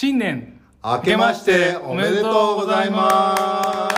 [0.00, 3.36] 新年明けましておめでとうございま
[3.90, 3.94] す。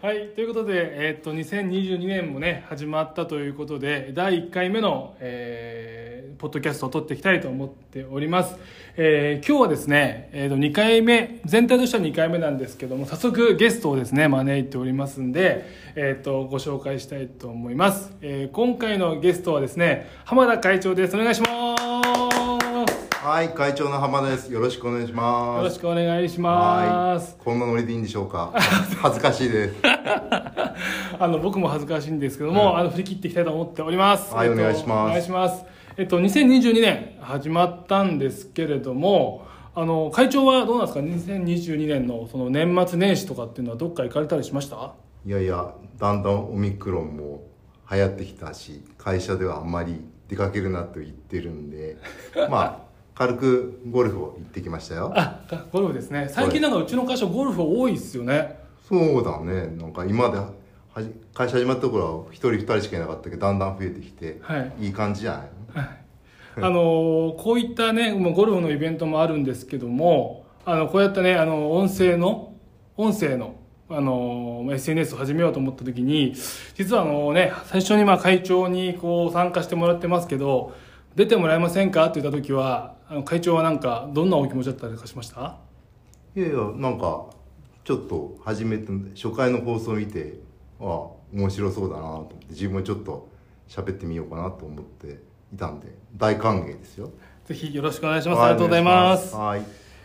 [0.00, 6.05] はい、ということで、えーっと、2022年もね、始まったということで、第1回目の、えー
[6.38, 8.56] ポッドキャストを撮っていきたいと思っております。
[8.96, 18.12] えー今日はですね、えーっと、2回目、全体としては2回目なんですけども、早速ゲストをですね、招いておりますんで、えーっと、ご紹介したいと思います。
[18.22, 21.16] えー今回のゲストはですね、浜田会長です。
[21.16, 21.76] お願いします。
[23.26, 27.34] はい会長の浜田ですよろしくお願いしますよろしくお願いします。
[27.34, 28.52] はいこんなノリでいいんでしょうか
[29.02, 29.74] 恥ずかしいです
[31.18, 34.32] あの僕も恥ずかしいんですけども、あの振り切っていきたいと思っております。
[34.32, 35.64] はいえっとお願いしますお願いします。
[35.96, 41.00] えっと2022年始まったんですけれども、あの会長はどうなんですか
[41.34, 44.92] ？2022年のその年末年始とかっていうのはどっか行かれたりしました？
[45.24, 47.42] いやいやだんだんオミクロンも
[47.90, 51.96] 流行ってきたし会社ではあんまり出かけるなと言ってるんで
[52.50, 52.78] まあ
[53.14, 55.40] 軽くゴルフを行ってきましたよあ、
[55.72, 56.28] ゴルフですね。
[56.30, 58.58] 最近なんかうちの会社ゴルフ多いですよね。
[58.86, 60.52] そうだねなんか今までは
[61.02, 65.40] じ会社始まった頃は一人二人しかいなかったけどだんだん増えてきて、はいいい感じじゃない？
[65.42, 72.54] のあのこういったねもうゴルフのイベントもあるんですけどもあのこうやってねあの音声の
[72.96, 73.56] 音声の
[73.88, 76.34] あの SNS を始めようと思った時に
[76.74, 80.74] 実はあのね最初にまあ会長にこう参加してもらってますけど
[81.14, 82.06] 出てもらえませんか？
[82.06, 85.58] って言った時はあの会長はなんかどんなお気持ちだったりかしました？
[86.34, 87.26] いやいやなんか
[87.84, 90.40] ちょっと初めて初回の放送を見て
[90.80, 90.86] ああ
[91.32, 93.28] 面白そうだなと思って自分もちょっと
[93.68, 95.35] 喋ってみようかなと思って。
[95.56, 97.10] いたんで大歓迎ですよ。
[97.46, 99.34] ぜひよろしくお願いします、ありがとうございます。
[99.34, 99.62] はい。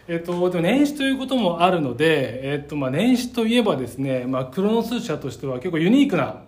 [0.08, 6.44] えっと、でも年始ということもあるので、えっとまあ、年始といえばですね、まあ、クロノス社としては結構ユニークな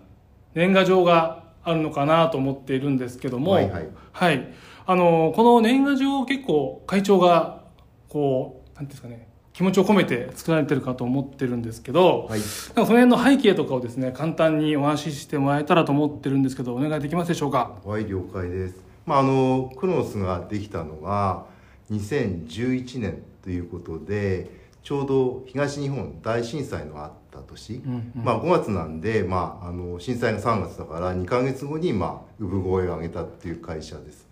[0.54, 3.88] 年賀状があるのかなと思っているんですけども、はいはい。
[4.12, 4.52] はい。
[4.86, 7.62] あのこの年賀状を結構会長が
[8.08, 12.40] こうなんですかね気持ちを込めて作られてるかと思ってるんですけど、はい。
[12.40, 12.42] なんか
[12.74, 17.76] その辺の背景とかをですね簡単にお話ししてもらえたらと思ってるんですけどお願いできますでしょうか？
[17.84, 21.46] はい了解ですまああのクロノスができたのが
[21.90, 24.50] 2011年ということで
[24.82, 28.24] ちょうど東日本大震災のあった年、うんうん。
[28.24, 34.28] まあ、5月なんで、まあ、あの震災が3月だから2か月後に、まあ、産声を上げたっていう会社です。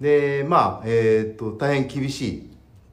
[0.00, 2.50] でまあえー、と大変厳しい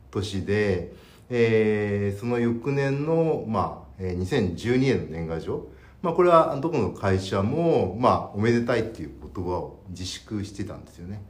[0.09, 0.93] 年で、
[1.29, 5.67] えーその翌年の、まあえー2012年の年賀状、
[6.05, 11.23] まあ、これはどこの会社も、まあ、おめでたいっていう言葉を自粛してたんですよね。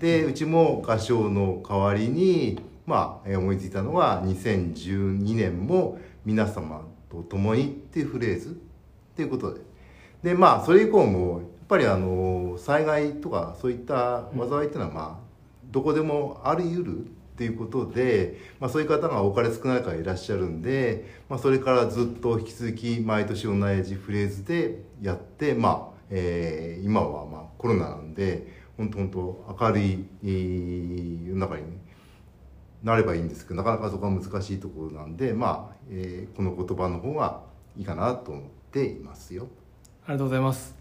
[0.00, 8.50] でうちも合唱の代わりに、まあ、えー思いついたのは2012年も皆様と共にっていうフレーズ。
[8.50, 8.52] っ
[9.16, 9.62] ていうことで。
[10.22, 15.18] でまあそれ以降もやっぱりあの災害とかそういった災いっていうのはまあ
[15.70, 17.06] どこでもあり得る
[17.38, 30.06] っていうことで、まあ、そういう方が多かれ少ないからいらっしゃるんで、まあ、それからずっと引き続き毎年同じフレーズでやって、まあえー今はまあコロナなんで本当本当明るい、
[31.28, 31.68] 世の中に、ね、
[32.82, 37.42] なればいいんですけどなかなかそこは難しいところなんで、まあえーこの言葉の方が
[37.76, 39.46] いいかなと思っていますよ。
[40.06, 40.77] ありがとうございます。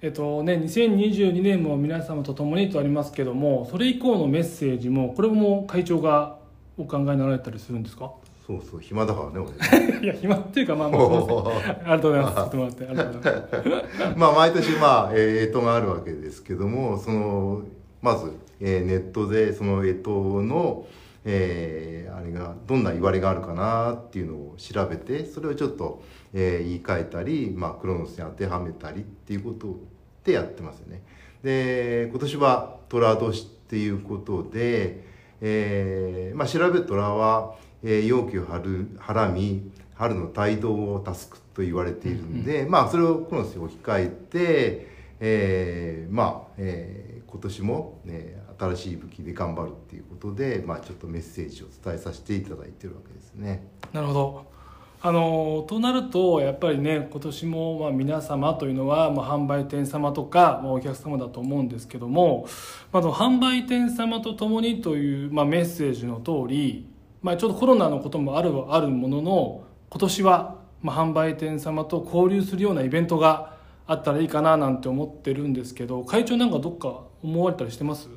[0.00, 6.38] えっとね、2022年も皆様と共にとありますけども、それ以降のメッセージも、これも会長が
[6.76, 8.12] お考えになられたりするんですか？
[8.46, 11.00] そうそう暇だからね俺 いや、暇っていうか、まあまあ、
[11.84, 12.34] ありがとうございます。
[12.36, 14.16] 作ってもらって、ありがとうございます。
[14.16, 17.62] まあ毎年まあ、えー、干支があるわけですけどもその
[18.00, 20.86] まず、えーネットでその干支の、
[21.30, 26.02] えーあれがどんな言われがあるかなっていうのを調べてそれをちょっと、
[26.34, 29.78] えー言い換えたり、まあ、クロノスに当てはめたりっていうこと
[30.24, 31.02] でやってますよね。
[31.44, 35.04] で今年は寅年っていうことで、
[35.40, 37.54] えーまあ、調べ虎は、
[37.84, 44.88] えー、陽気をはらみ春の帯同を助くと言われているんで、まあそれをクロノスに置き換えて、
[45.20, 53.68] えーまあ、えー今年も、ね、新しい武器で頑張るっていうことで、まあ、ちょっとメッセージを伝えさせていただいてるわけですね。
[53.92, 54.58] なるほど。
[55.00, 62.48] あのとなるとやっぱりね今年もまあ皆様というのは、まあ、販売店様とか、まあ、お客様だと思うんですけども、
[62.90, 66.88] まあ、の販売店様と共にという、まあ、メッセージの通り、
[67.22, 73.56] まあ、ちょっとコロナのこともあるはあるものの今年は、まあ、販売店様と交流するようなイベントが
[73.86, 78.08] あったらいいかななんて思ってるんですけど会長なんかどっか思われたりしてます？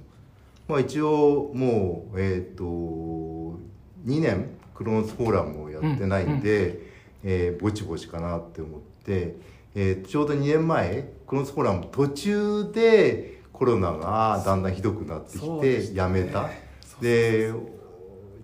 [0.72, 6.80] まあ、一応もう、えっと2年クロノスフォーラムをやってないんで、
[7.24, 9.36] えーぼちぼちかなって思って、
[9.76, 16.44] えーちょうど2年前クロノスフォーラム途中でココロナがだんだんひどくなってきてたやめた。
[16.44, 16.72] ね
[17.02, 17.54] で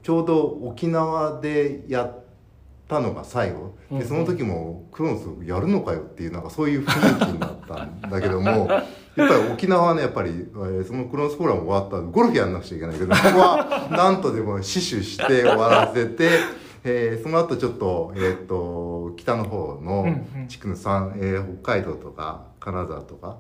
[0.04, 2.24] ちょうど沖縄でやっ
[2.88, 3.76] たのが最後。
[3.90, 4.04] うんうん。
[4.04, 8.70] でその時もクロノスやるのかよっていうなんかそういう雰囲気になったんだけども
[9.18, 16.30] やっぱり沖縄はねやっぱり、えーそのクロノスフォーラム終わった後ゴルフやんなくちゃいけないけどここはなんとでも死守して終わらせて、
[16.86, 20.02] えーその後ちょっと,、えー、と北の方の
[20.36, 23.38] うんうん地区の三、えー北海道とか金沢とか、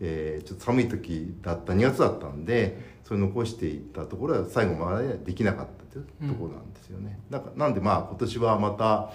[0.00, 7.18] えーちょっと寒い時だった2月だったんでそれ残していったところは最後までできなかったというところなんですよね。
[7.30, 9.10] だからなんでまあ今年はまた、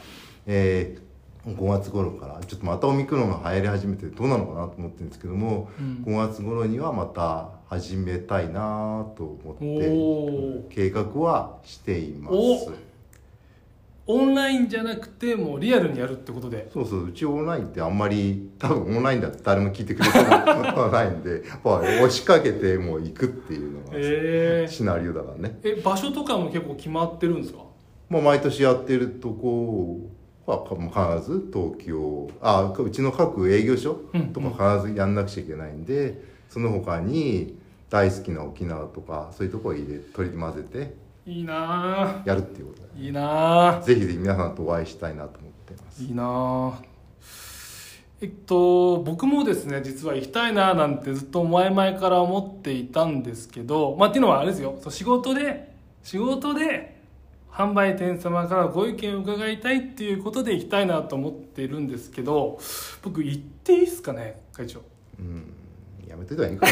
[0.46, 1.07] えー
[1.48, 6.04] 5月頃からちょっとまたオミクロンが流行り始めてどうなのかなと思ってるんですけども、うん。
[6.06, 12.34] 5月頃にはまた始めたいなと思って計画はしています。
[12.36, 12.72] お
[14.10, 16.70] オンラインじゃなくてもうリアルにやるってことで。
[16.74, 27.60] そうそううちオンラインってあんまり多分オンラインだって誰も聞いてくれそうなことはないんでやっぱ押しかけてもう行くっていうのがえシナリオだからね、え場所とかも結構決まってるんですか？
[28.08, 30.10] まあ、毎年やってるとこ
[30.48, 37.60] は必ず東京あうちの各営業所うんとか必ずやんなくちゃいけないんで、その他に
[37.90, 40.94] 大好きな沖縄とかそういうとこを入れ取り混ぜて
[41.30, 43.82] いいなやるっていうこといいなあ。
[43.82, 46.02] ぜひぜひ皆さんとお会いしたいなと思ってます。
[46.02, 46.82] いいなあ。
[48.22, 54.80] えっと僕もですね実は行きたいななんてずっと前々から思っていたんですけどまあっていうのはあれですよ。
[54.82, 56.97] そう仕事で仕事で
[57.52, 62.60] 販売店様からご意見を伺いたいっていうことで行きたいなと思っているんですけど
[63.02, 64.82] 僕行っていいですかね会長。
[65.20, 65.54] うん
[66.08, 66.58] やめといたらいい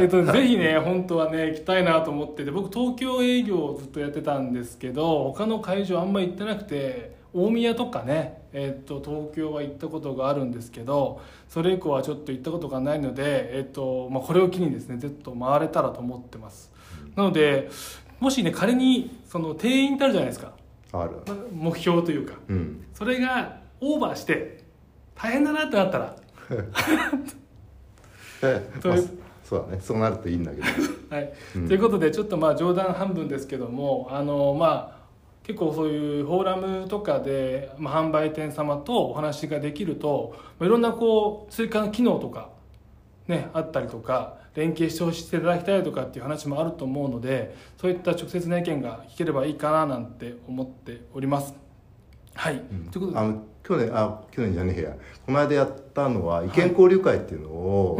[0.00, 16.71] えっと、ぜひね本当はね行きたいなと思ってて僕東京営業をずっとやってたんですけど他の会場あんまり行ってなくて大宮とかね、えっと、東京は行ったことがあるんですけどそれ以降はちょっと行ったことがないので、えっとまあ、これを機にですねずっと回れたらと思ってます
[17.16, 17.70] なので
[18.20, 20.52] もしね仮にその定員ってあるじゃないですか。
[20.92, 21.10] ある。
[21.52, 22.34] 目標というか。
[22.48, 22.84] うん。
[22.94, 24.62] それがオーバーして
[25.14, 26.16] 大変だなってなったら。
[28.40, 28.98] というまあ
[29.44, 29.80] そうだね。
[29.82, 30.66] そうなるといいんだけど。
[31.10, 31.32] はい。
[31.56, 31.68] うん。
[31.68, 35.02] ということでちょっとまあ冗談半分ですけどもあのまあ
[35.42, 42.50] 結構そういうフォーラムとかで、まあ、販売店様とお話ができるとまあいろんなこう追加の機能とか、
[43.28, 51.54] ね、あったりとか連携していただきたいとかっていう話もあると思うのでそういった直接な意見が聞ければいいかななんて思っております。
[52.34, 52.88] はい、うん。
[52.90, 53.18] ということで。
[53.18, 54.96] あの去年あ去年じゃねえや。
[55.24, 57.96] この間やったのは意見交流会っていうのを、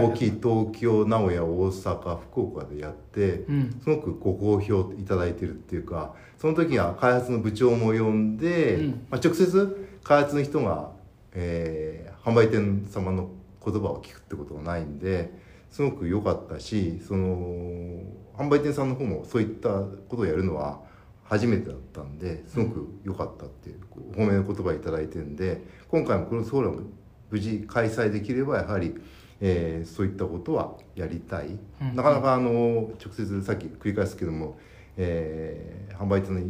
[0.00, 3.80] 大きい東京名古屋大阪福岡でやって、うん。
[3.82, 9.06] すごくご好評いただいてるっていうかその時は開発の部長も呼んで、うん。
[9.10, 10.92] まあ、直接開発の人が、
[11.32, 13.30] えー販売店様の
[13.64, 15.32] 言葉を聞くってことがないんで
[15.70, 18.02] すごく良かったしその
[18.36, 20.80] 販売店さんの方もそういったことをやるのは
[21.24, 23.80] 初めてだったんですごく良かったっていう
[24.10, 26.92] お褒めの言葉をいただいてるんで今回もクロスフォーラム
[27.30, 28.94] 無事開催できればやはり、
[29.40, 31.96] えーそういったことはやりたい、うん。
[31.96, 34.58] なかなかあの直接さっき繰り返すけども、
[34.98, 36.40] えー販売店の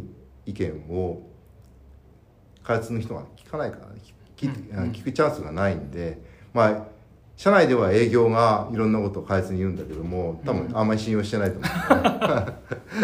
[0.45, 1.23] 意見を
[2.65, 4.01] 開発の人が聞かないから、ね、
[4.37, 4.91] 聞うん。
[4.91, 6.21] 聞くチャンスがないんで
[6.53, 6.87] まあ
[7.37, 11.69] 社内では営業がいろんなことを開発に言うんだけども多分あんまり信用してないと思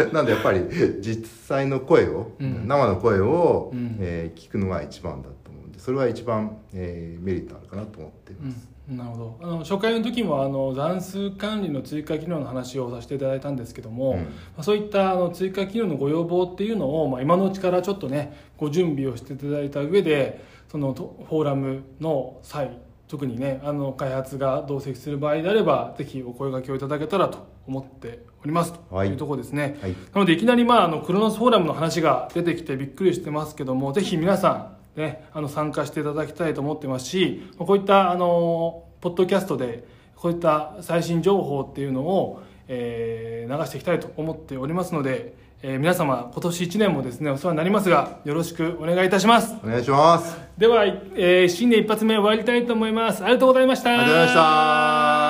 [0.09, 0.61] う、 なんでやっぱり
[1.01, 2.67] 実際の声を、うん。
[2.67, 3.97] 生の声を、うん。
[3.99, 9.37] えー聞くのが一番だと思うんでそれは一番、えーメリットあるかなと思っています、うん、なるほど。
[9.41, 14.17] あの初回の時もあの残数管理の追加機能の話をさせていただいたんですけども、うん。
[14.17, 14.25] ま
[14.57, 29.09] あそういったあの追加機能のご要望っていうのを、まあ、今のうちからちょっとねご準備をしていただいた上でそのとフォーラムの際特にねあの開発が同席する場合であればぜひお声掛けをいただけたらと思っておりますとはい。
[29.09, 29.91] いうところですね、はい。
[29.91, 39.83] なのでいきなり、まあ、あのクロノスフォーラムの話が出てきてびっくりしてますけどもぜひ皆さん、ね、あの参加していただきたいと思ってますしこういったあのポッドキャストで
[40.15, 45.33] こういった最新情報っていうのを、えー流していきたいと思っておりますので、
[45.63, 49.55] えー皆様今年1年もですねお世話になりますがよろしくお願いいたします。
[49.63, 50.37] お願いします。
[50.57, 53.23] では、えー新年一発目終わりたいと思います。
[53.23, 53.89] ありがとうございました。
[53.89, 55.28] ありがとうございました